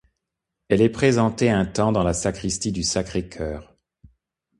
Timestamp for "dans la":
1.91-2.13